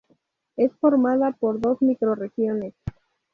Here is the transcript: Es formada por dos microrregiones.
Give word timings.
Es 0.57 0.71
formada 0.79 1.31
por 1.33 1.59
dos 1.61 1.79
microrregiones. 1.83 2.73